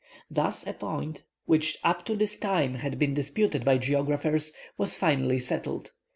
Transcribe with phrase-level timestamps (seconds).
[0.31, 5.37] Thus a point, which up to this time had been disputed by geographers, was definitely
[5.37, 5.91] settled.